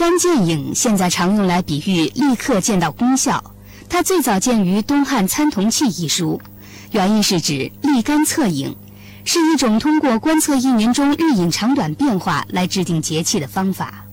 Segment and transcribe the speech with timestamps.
[0.00, 3.52] 竿见影现在常用来比喻立刻见到功效。
[3.86, 6.40] 它最早见于东汉参同契一书，
[6.90, 8.74] 原意是指立竿测影，
[9.26, 14.06] 是一种通过观测一年中日影长短变化来制定节气的方法。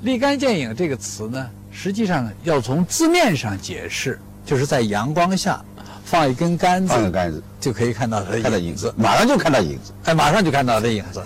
[0.00, 5.62] 立竿见影这个词呢，实际上要从字面上解释，就是在阳光下
[6.06, 9.92] 放一根杆子，放个杆子就可以看到它的影子，马上就看到影子。
[10.04, 11.22] 哎，马上就看到它的影子。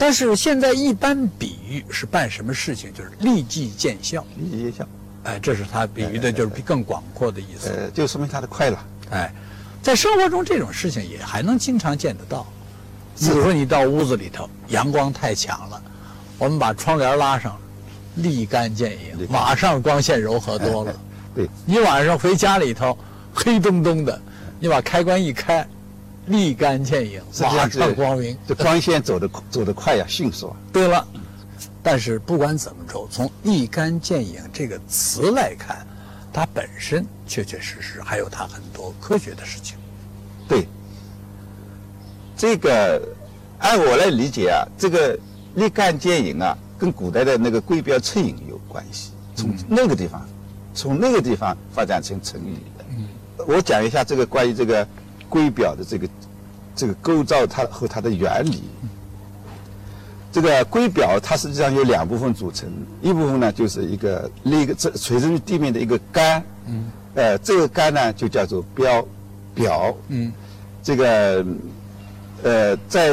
[0.00, 4.24] 但是现在一般比喻是办什么事情，就是立即见效。
[4.38, 4.88] 立即见效。
[5.24, 7.68] 哎，这是他比喻的，就是更广阔的意思。
[7.68, 8.86] 呃，就说明他的快了。
[9.10, 9.30] 哎，
[9.82, 12.46] 在生活中这种事情也还能经常见得到。
[13.18, 15.82] 比如说你到屋子里头，阳光太强了，
[16.38, 17.58] 我们把窗帘拉上，
[18.14, 20.94] 立竿见影，马上光线柔和多了。
[21.36, 22.96] 对，你晚上回家里头，
[23.34, 24.18] 黑洞洞的，
[24.58, 25.68] 你把开关一开，
[26.30, 28.36] 立竿见影，马上光明。
[28.46, 30.56] 这光线走得走得快呀，迅速啊。
[30.72, 31.06] 对了。
[31.82, 35.86] 但是不管怎么着，从“立竿见影”这个词来看，
[36.30, 39.78] 它本身确确实实还有它很多科学的事情。
[40.46, 40.68] 对，
[42.36, 43.00] 这个
[43.58, 45.18] 按我来理解啊，这个
[45.56, 49.12] “立竿见影”啊，跟古代的那个“贵标测影”有关系。
[49.34, 50.28] 从那个地方，
[50.74, 52.84] 从那个地方发展成成语的。
[52.90, 53.08] 嗯，
[53.48, 54.86] 我讲一下这个关于这个
[55.30, 56.06] “归表”的这个
[56.76, 58.62] 这个构造，它和它的原理。
[60.32, 62.70] 这个圭表它实际上有两部分组成，
[63.02, 66.84] 一部分呢就是一个立一个这垂直于地面的一个杆，嗯，
[67.16, 69.04] 呃，这个杆呢就叫做标
[69.56, 70.32] 表，嗯，
[70.84, 71.44] 这个
[72.44, 73.10] 呃在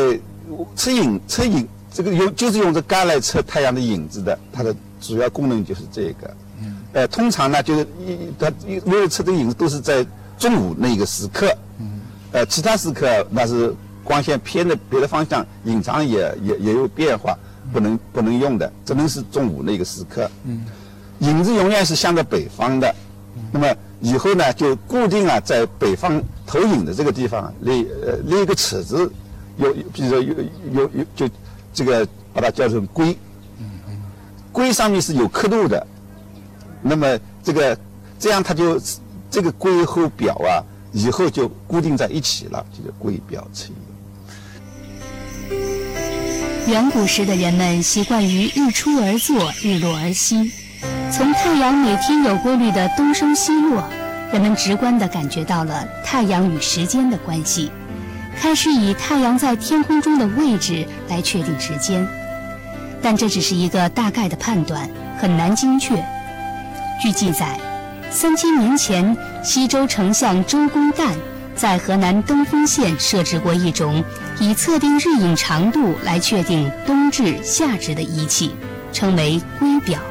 [0.76, 8.54] 测影测影这个用就是用这杆来测太阳的影子的，它的主要功能就是这个，嗯，呃，通常呢就是一它
[8.86, 10.06] 为了测这个影子都是在
[10.38, 11.97] 中午那个时刻，嗯，
[12.32, 13.74] 呃，其他时刻那是。
[14.08, 17.38] 光线偏的别的方向，隐藏也也也有变化，
[17.74, 20.32] 不能不能用的，只能是中午那个时刻。
[20.46, 20.64] 嗯，
[21.20, 22.96] 影子永远是向着北方的，
[23.52, 23.68] 那么
[24.00, 29.12] 以后呢，就固定啊，在北方投影的这个地方立呃立一个尺子，
[29.58, 30.34] 有比如说有
[30.72, 31.30] 有有就
[31.74, 33.18] 这个把它叫成龟，
[34.54, 35.86] 龟上面是有刻度的，
[36.82, 37.78] 那么这个
[38.18, 38.80] 这样它就
[39.30, 43.76] 这个龟和表啊，以后就固定在一起了，就叫龟表成。
[46.68, 50.52] 远古时的人们习惯于日出而作，日落而息。
[51.12, 53.88] 从太阳每天有规律的东升西落，
[54.34, 57.72] 人们直观地感觉到了太阳与时间的关系，
[58.38, 62.06] 开始以太阳在天空中的位置来确定时间。
[63.02, 65.96] 但这只是一个大概的判断，很难精确。
[67.02, 67.58] 据记载，
[68.12, 69.16] 三千年前，
[69.48, 71.08] 西周丞相周公旦。
[71.56, 74.04] 在河南登封县设置过一种
[74.42, 78.54] 以测定日影长度来确定冬至夏至的仪器，
[78.92, 80.02] 称为圭表。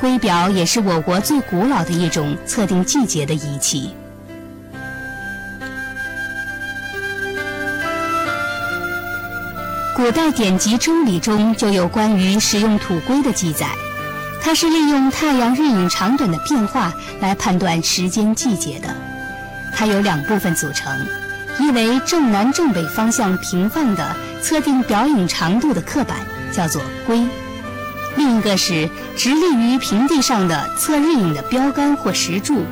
[0.00, 3.94] 圭表也是我国最古老的一种测定季节的仪器。
[9.94, 13.68] 古代典籍《周礼》中就有关于使用土龟的记载，
[14.48, 18.96] 它是利用太阳日影长短的变化来判断时间季节的。
[19.76, 21.06] 它由两部分组成，
[21.60, 26.16] 一为正南正北方向平放的测定表影长度的刻板，
[26.50, 27.28] 叫做龟；
[28.16, 28.88] 另一个是
[29.18, 32.64] 直立于平地上的测日影的标杆或石柱，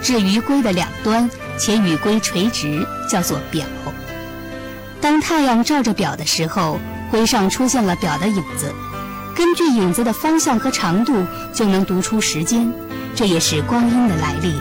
[0.00, 3.66] 置于龟的两端且与龟垂直，叫做表。
[5.00, 6.78] 当太阳照着表的时候，
[7.10, 8.72] 龟上出现了表的影子，
[9.38, 12.72] 根据影子的方向和长度就能读出时间，
[13.14, 14.52] 这也是光阴的来历。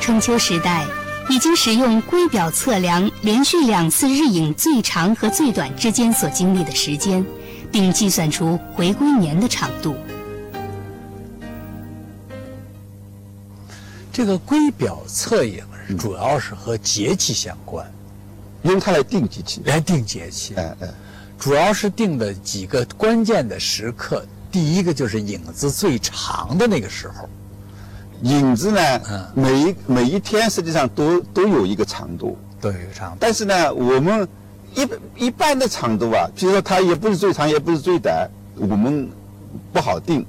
[0.00, 0.84] 春秋时代
[1.30, 7.24] 已经使用圭表测量连续两次日影最长和最短之间所经历的时间，
[7.70, 9.94] 并计算出回归年的长度。
[14.12, 15.62] 这个圭表测影
[15.96, 17.88] 主要是和节气相关，
[18.62, 20.56] 用它来定节气，来定节气。
[20.56, 20.88] 哎哎，
[21.38, 27.28] 主要是定的几个关键的时刻，第一个就是影子最长的那个时候。
[28.22, 28.80] 影子呢，
[29.34, 33.16] 每一每一天实际上都都有一个长度，都有长度。
[33.20, 34.26] 但是呢，我们
[34.74, 34.88] 一
[35.26, 39.08] 一般的长度啊，比如说它也不是最长，也不是最短，我们
[39.72, 40.26] 不好定。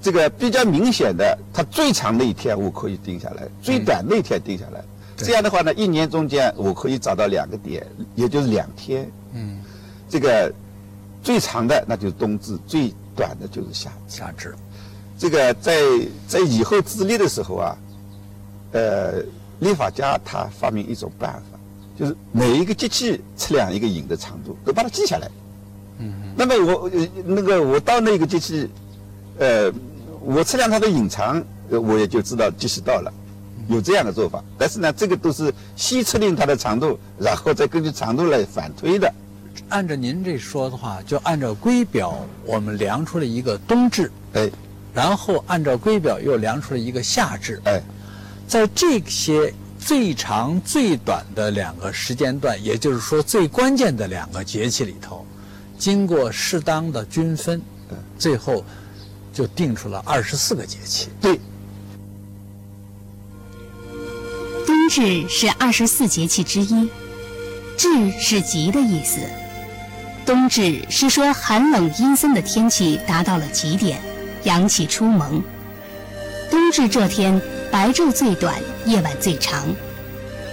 [0.00, 4.82] 这个比较明显的，它最长的一天我可以定下来，最短那天定下来。
[5.16, 9.10] 这样的话呢，一年中间我可以找到两个点，也就是两天。
[9.34, 9.58] 嗯，
[10.14, 10.54] 这个
[11.24, 14.54] 最长的那就是冬至，最短的就是夏夏至。
[15.18, 15.74] 这个在
[16.28, 17.76] 在以后自立的时候啊，
[18.70, 19.14] 呃，
[19.58, 21.58] 立法家他发明一种办法，
[21.98, 25.28] 就是每一个节气测量一个影的长度，都把它记下来。
[25.98, 26.32] 嗯嗯。
[26.36, 28.70] 那么我呃那个我到那个节气，
[29.40, 29.68] 呃，
[30.20, 33.12] 我测量它的影长，呃我也就知道节气到了，
[33.66, 34.44] 有这样的做法。
[34.56, 39.12] 但是呢，这个都是先测定它的长度，然后再根据长度来反推的。
[39.68, 44.50] 按照您这说的话，就按照圭表，我们量出了一个冬至，哎
[44.92, 47.60] 然后按照圭表又量出了一个夏至。
[47.64, 47.82] 哎，
[48.46, 55.26] 在这些最长最短的两个时间段，也就是说最关键的两个节气里头，
[55.76, 57.60] 经过适当的均分，
[58.16, 58.64] 最后
[59.32, 61.08] 就定出了二十四个节气。
[61.20, 61.40] 对，
[64.64, 66.88] 冬至是二十四节气之一，
[67.76, 69.18] 至是极的意思。
[70.26, 74.00] 冬至是说寒冷阴森的天气达到了极点，
[74.44, 75.42] 阳气初萌。
[76.50, 77.40] 冬至这天，
[77.70, 78.54] 白昼最短，
[78.86, 79.66] 夜晚最长。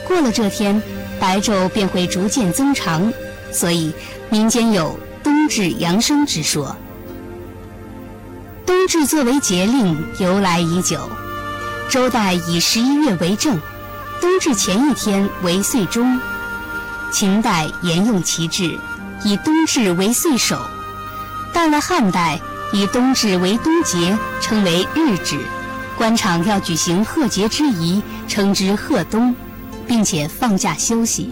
[0.08, 0.82] 过了这天，
[1.20, 3.12] 白昼便会逐渐增长，
[3.52, 3.94] 所以
[4.30, 6.76] 民间有冬至阳生之说。
[8.66, 11.00] 冬至作为节令，由来已久。
[11.90, 13.60] 周代以十一月为正，
[14.20, 16.20] 冬至前一天为岁终。
[17.12, 18.78] 秦代沿用其制，
[19.24, 20.60] 以冬至为岁首。
[21.54, 22.40] 到了汉代，
[22.74, 25.40] 以冬至为冬节，称为日至。
[25.98, 29.36] 官场要举行贺节之仪，称之贺冬，
[29.88, 31.32] 并且放假休息。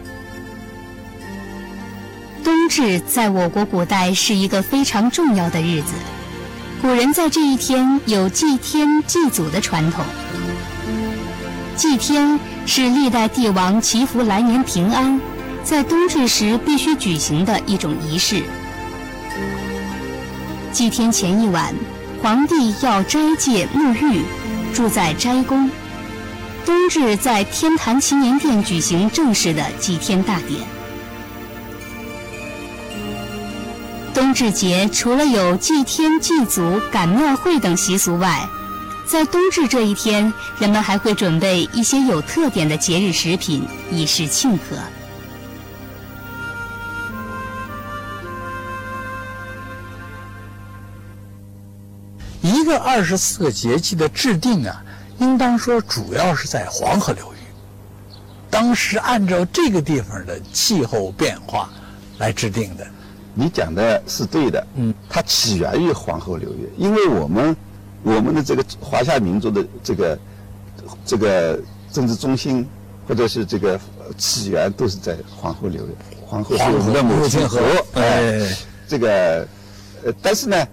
[2.43, 5.93] 冬至在我国古代是一个非常重要的日子，
[6.81, 10.05] 古人在这一天有祭天祭祖的传统。
[11.75, 15.19] 祭天是历代帝王祈福来年平安，
[15.69, 18.41] 在冬至时必须举行的一种仪式。
[20.71, 21.75] 祭天前一晚，
[22.23, 24.23] 皇帝要斋戒沐浴，
[24.73, 25.69] 住在斋宫。
[26.65, 30.59] 冬至在天坛祈年殿举行正式的祭天大典。
[34.11, 38.49] 冬至节除了有祭天、祭祖、赶庙会等习俗外，
[39.05, 44.75] 在冬至这一天，人们还会准备一些有特点的节日食品，以示庆贺。
[52.49, 54.83] 一个二十四个节气的制定啊，
[55.19, 57.37] 应当说主要是在黄河流域。
[58.49, 61.69] 当时按照这个地方的气候变化
[62.17, 62.87] 来制定的。
[63.35, 67.55] 你讲的是对的，嗯，它起源于黄河流域，因为我们
[68.01, 70.19] 我们的这个华夏民族的这个
[71.05, 71.59] 这个
[71.91, 72.67] 政治中心
[73.07, 75.89] 或者是这个呃起源都是在黄河流域，
[76.25, 77.61] 黄河是我们的母亲河，
[77.93, 78.41] 哎，
[78.87, 79.47] 这个
[80.03, 80.67] 呃，但是呢，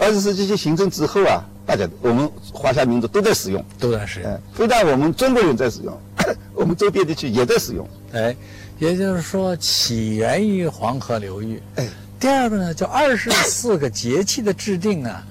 [0.00, 4.30] 二十世纪形成之后啊，大家我们华夏民族都在使用，都在使用。
[4.30, 5.96] 哎，非但我们中国人在使用，
[6.54, 8.34] 我们周边地区也在使用，哎，
[8.78, 11.62] 也就是说起源于黄河流域。
[11.76, 11.86] 哎，
[12.18, 15.22] 第二个呢，就二十四个节气的制定啊，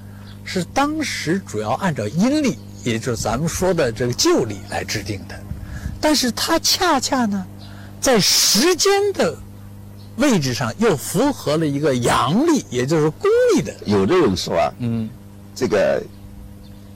[0.46, 5.36] 是当时主要按照阴历，也就是咱们说的这个旧历来制定的，
[6.00, 7.44] 但是它恰恰呢，
[8.00, 9.36] 在时间的
[10.20, 13.74] 位置上又符合了一个阳历，也就是公历的。
[13.86, 15.10] 有的人说啊，嗯，
[15.56, 16.02] 这个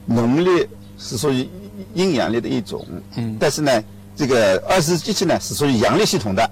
[0.06, 0.68] 农历
[0.98, 1.48] 是属于
[1.94, 3.82] 阴阳历的一种，嗯但是呢，
[4.14, 6.50] 这个二十四节气呢是属于阳历系统的，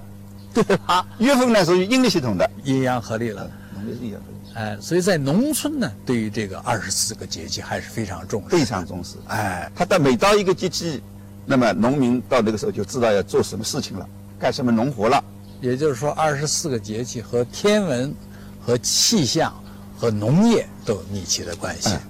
[0.53, 1.05] 对吧？
[1.19, 3.49] 月份呢属于阴历系统的，阴阳合历了。
[3.75, 8.49] 农历是阴阳的，哎，所以在农村呢，对于这个二十四个节气还是非常重视。
[8.49, 9.15] 非常重视。
[9.27, 11.01] 哎，他到每到一个节气，
[11.45, 14.07] 那么农民到那个时候就知道要做什么事情了，
[14.39, 15.23] 干什么农活了。
[15.63, 18.13] 也就是说，二十四个节气和天文、
[18.61, 19.53] 和气象、
[19.97, 21.89] 和农业都有密切的关系。
[21.89, 22.01] 哎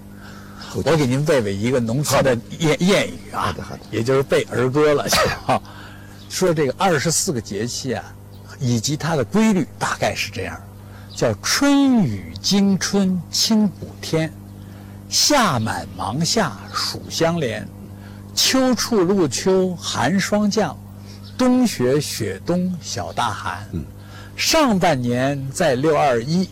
[0.76, 5.06] 我给您背背一个农村的谚谚语啊，好的好的也就是背儿歌了。
[5.46, 5.62] 啊，
[6.30, 8.04] 说这个二十四个节气啊，
[8.60, 10.60] 以及它的规律大概是这样：
[11.16, 14.34] 叫春雨惊春清补天，
[15.10, 17.70] 夏满芒夏暑相连，
[18.34, 20.76] 秋处露秋寒霜降，
[21.38, 23.68] 冬雪雪冬小大寒。
[24.36, 26.50] 上半年在六二一，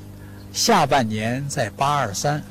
[0.53, 2.41] 下半年在八二三。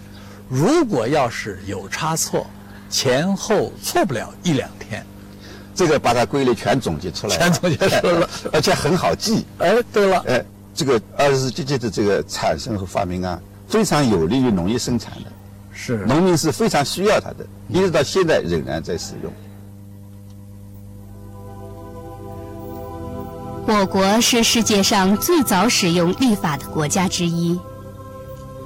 [0.49, 2.47] 如果要是有差错，
[2.89, 5.05] 前后错不了一两天。
[5.75, 9.47] 这个把它规律全总结出来了，全总结出来了 而且很好记。
[9.59, 10.45] 哎，对了，哎，
[10.75, 15.31] 这个二十世纪的这个产生和发明啊，非常有利于农业生产的，
[15.73, 19.33] 是农民是非常需要它的，一直到现在仍然在使用。
[23.73, 27.57] 我国是世界上最早使用历法的国家之一。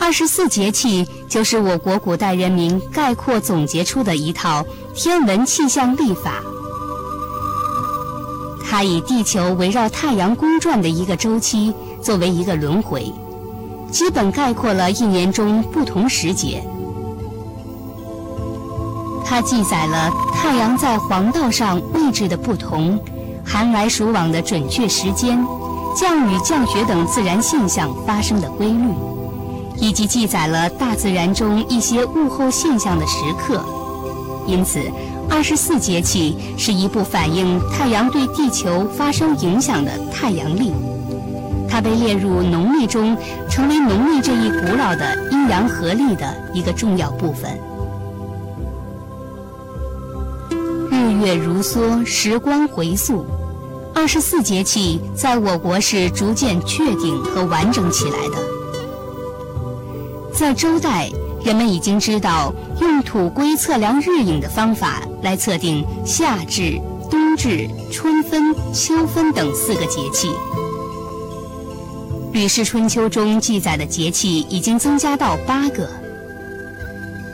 [0.01, 6.43] 二十四节气就是我国古代人民概括总结出的一套天文气象历法。
[8.65, 13.13] 它以地球围绕太阳公转的一个周期作为一个轮回，
[13.93, 16.67] 基本概括了一年中不同时节。
[19.23, 22.99] 它记载了太阳在黄道上位置的不同，
[23.45, 25.39] 寒来暑往的准确时间，
[25.97, 28.89] 降雨降雪等自然现象发生的规律，
[29.77, 33.65] 以及记载了大自然中一些物候现象的时刻。
[34.47, 34.81] 因此，
[35.31, 40.73] 二十四节气是一部反映太阳对地球发生影响的太阳历。
[41.69, 43.17] 它被列入农历中，
[43.51, 47.59] 成为农历这一古老的阴阳合历的一个重要部分。
[51.05, 53.27] 日月如梭，时光回溯，
[53.95, 58.39] 二十四节气在我国是逐渐确定和完整起来的。
[60.33, 61.11] 在周代，
[61.45, 66.81] 人们已经知道用土龟测量日影的方法来测定夏至、
[67.11, 70.29] 冬至、春分、秋分等四个节气。
[72.33, 75.87] 《吕氏春秋》中记载的节气已经增加到八个。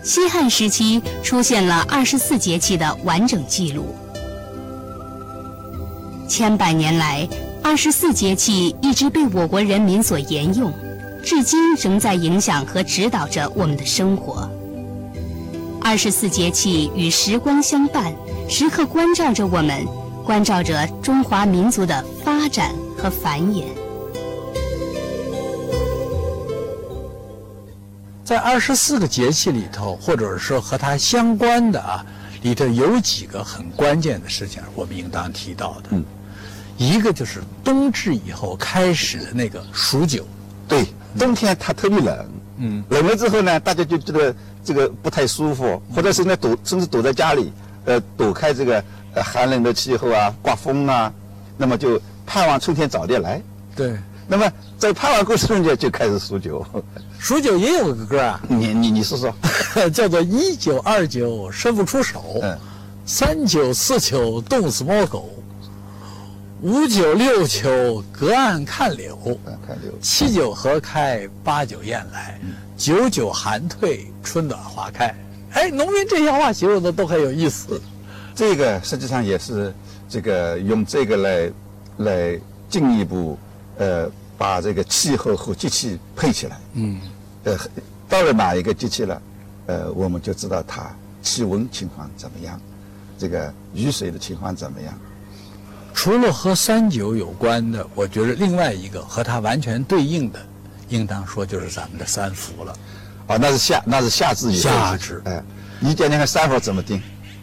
[0.02, 3.94] 西汉时期出现了二十四节气的完整记录。
[6.28, 7.28] 千百年来，
[7.62, 10.72] 二十四节气一直被我国人民所沿用，
[11.22, 14.48] 至今仍在影响和指导着我们的生活。
[15.82, 18.14] 二十四节气与时光相伴，
[18.48, 19.84] 时刻关照着我们，
[20.24, 23.64] 关照着中华民族的发展和繁衍。
[28.30, 32.06] 在二十四个节气里头，或者说和它相关的啊，
[32.42, 35.88] 里头有几个很关键的事情，我们应当提到的。
[35.90, 36.04] 嗯，
[36.76, 40.24] 一个就是冬至以后开始的那个数九。
[40.68, 40.86] 对，
[41.18, 42.30] 冬天它特别冷。
[42.58, 44.32] 嗯，冷了之后呢，大家就觉得
[44.64, 47.52] 这个不太舒服，或者是呢躲，甚至躲在家里，
[47.84, 51.12] 呃，躲开这个呃寒冷的气候啊，刮风啊，
[51.56, 53.42] 那么就盼望春天早点来。
[53.74, 53.98] 对。
[54.30, 56.64] 那么在拍完过程中间就开始数九，
[57.18, 59.34] 数九也有个歌啊，你你你说说，
[59.90, 62.56] 叫做一九二九伸不出手，嗯，
[63.04, 65.28] 三九四九冻死猫狗，
[66.62, 69.18] 五九六九隔岸看柳，
[69.66, 72.40] 看柳，七九河开，八九雁来，
[72.76, 75.12] 九九寒退，春暖花开。
[75.54, 77.82] 哎，农民这些话形容的都很有意思。
[78.32, 79.74] 这个实际上也是
[80.08, 81.50] 这个用这个来
[81.96, 83.36] 来进一步
[83.80, 84.10] 呃。
[84.40, 86.98] 把这个气候和机器配起来，嗯，
[87.44, 87.58] 呃，
[88.08, 89.22] 到了哪一个机器了，
[89.66, 92.58] 呃，我们就知道它气温情况怎么样，
[93.18, 94.98] 这个雨水的情况怎么样。
[95.92, 100.40] 除了和三九有关的，我觉得另外一个和它完全对应的，
[100.88, 102.74] 应当说就是咱们的三伏了。
[103.26, 104.70] 啊，那是夏，那是夏至以后。
[104.70, 105.44] 夏至，哎，
[105.80, 106.98] 你讲讲看三伏怎么定？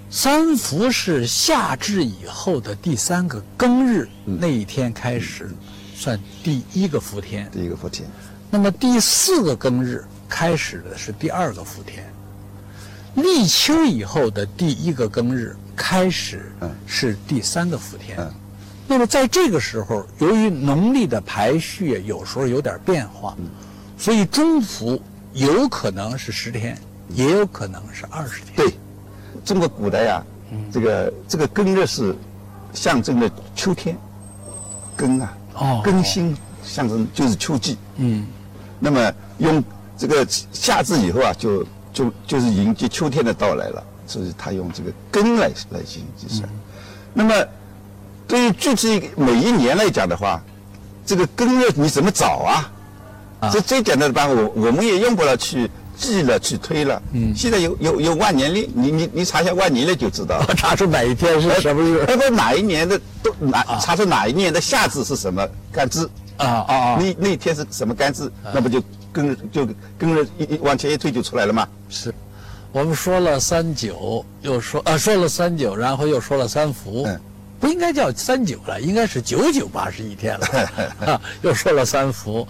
[0.10, 5.52] 三伏是夏至以后的第三个庚日那一天开始。
[5.98, 8.08] 算第一个伏天，第一个伏天。
[8.52, 12.08] 那么第四个庚日开始的是第二个伏天。
[13.16, 16.52] 立秋以后的第一个庚日开始
[16.86, 18.16] 是第三个伏天。
[18.88, 23.36] 那么在这个时候，由于农历的排序有时候有点变化，
[23.98, 25.02] 所以中伏
[25.34, 26.78] 有可能是十天，
[27.10, 28.56] 也有可能是二十天。
[28.56, 28.74] 对，
[29.44, 30.24] 中国古代呀，
[30.72, 32.16] 这个这个庚日是
[32.72, 33.98] 象征着秋天，
[34.96, 35.36] 庚啊。
[35.58, 37.78] 哦，更新象征就是秋季。
[37.98, 38.26] 嗯，
[38.80, 39.64] 那么用
[39.98, 46.48] 这个夏至以后啊，就就就是迎接秋天的到来了，所以他用这个庚来来进行计算。
[47.14, 47.34] 那么
[48.28, 50.42] 对于具体每一年来讲的话，
[51.06, 52.72] 这个庚日你怎么找啊？
[53.52, 55.70] 这最简单的办法，我我们也用不了去。
[55.98, 71.68] 记了去推了，嗯，现在有有有万年历，你你你查一下万年历就知道， 查出哪一天是什么日，他说哪一年的都哪查出哪一年的夏至是什么干支啊啊啊，那那天是什么干支，那不就跟就跟着一一往前一推就出来了吗？
[71.90, 72.14] 是，
[72.72, 77.08] 我们说了三九，又说啊说了三九，然后又说了三伏，
[77.60, 82.48] 不应该叫三九了，应该是九九八十一天了， 又说了三伏。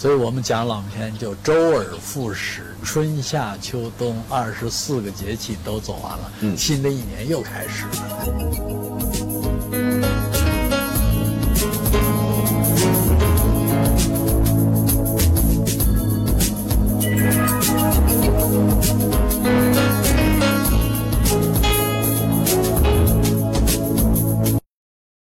[0.00, 9.19] 所以我们讲老篇就周而复始，春夏秋冬二十四个节气都走完了，新的一年又开始了。